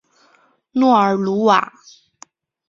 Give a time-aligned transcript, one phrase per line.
[0.71, 1.73] 诺尔鲁瓦。